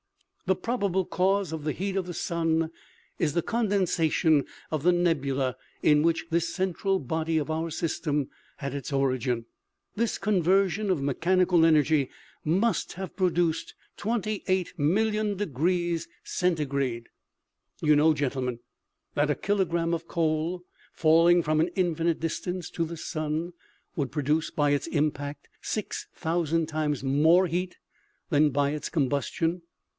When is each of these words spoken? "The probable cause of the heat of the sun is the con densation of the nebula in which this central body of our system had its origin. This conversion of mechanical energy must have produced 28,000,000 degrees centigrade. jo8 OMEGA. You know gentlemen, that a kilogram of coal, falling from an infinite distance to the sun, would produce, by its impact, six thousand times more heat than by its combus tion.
"The 0.51 0.55
probable 0.55 1.05
cause 1.05 1.53
of 1.53 1.63
the 1.63 1.71
heat 1.71 1.95
of 1.95 2.07
the 2.07 2.13
sun 2.15 2.71
is 3.19 3.33
the 3.35 3.43
con 3.43 3.69
densation 3.69 4.45
of 4.71 4.83
the 4.83 4.91
nebula 4.91 5.55
in 5.81 6.01
which 6.01 6.25
this 6.29 6.53
central 6.53 6.99
body 6.99 7.37
of 7.37 7.49
our 7.51 7.69
system 7.69 8.29
had 8.57 8.73
its 8.73 8.91
origin. 8.91 9.45
This 9.95 10.17
conversion 10.17 10.89
of 10.89 11.01
mechanical 11.03 11.63
energy 11.65 12.09
must 12.43 12.93
have 12.93 13.15
produced 13.15 13.75
28,000,000 13.99 15.37
degrees 15.37 16.07
centigrade. 16.23 17.03
jo8 17.03 17.05
OMEGA. 17.05 17.87
You 17.87 17.95
know 17.95 18.13
gentlemen, 18.13 18.59
that 19.13 19.29
a 19.29 19.35
kilogram 19.35 19.93
of 19.93 20.07
coal, 20.07 20.63
falling 20.91 21.43
from 21.43 21.59
an 21.61 21.69
infinite 21.75 22.19
distance 22.19 22.69
to 22.71 22.83
the 22.85 22.97
sun, 22.97 23.53
would 23.95 24.11
produce, 24.11 24.49
by 24.49 24.71
its 24.71 24.87
impact, 24.87 25.47
six 25.61 26.07
thousand 26.13 26.65
times 26.65 27.03
more 27.03 27.45
heat 27.45 27.77
than 28.29 28.49
by 28.49 28.71
its 28.71 28.89
combus 28.89 29.31
tion. 29.31 29.61